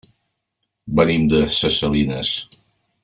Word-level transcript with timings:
Venim 0.99 1.27
de 1.33 1.43
ses 1.57 1.79
Salines. 1.83 2.33